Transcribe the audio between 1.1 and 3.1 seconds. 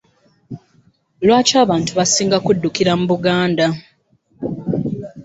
Lwaki abantu basinga kuddukira mu